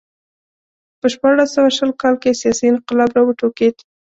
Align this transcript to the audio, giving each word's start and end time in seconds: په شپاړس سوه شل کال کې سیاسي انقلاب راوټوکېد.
په 0.99 1.07
شپاړس 1.13 1.49
سوه 1.55 1.69
شل 1.77 1.91
کال 2.01 2.15
کې 2.21 2.39
سیاسي 2.41 2.65
انقلاب 2.73 3.09
راوټوکېد. 3.17 3.75